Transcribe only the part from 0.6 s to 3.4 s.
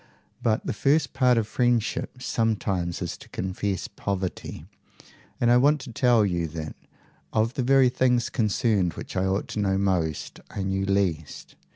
the first part of friendship sometimes is to